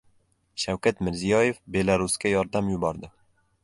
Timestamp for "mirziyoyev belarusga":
1.09-2.29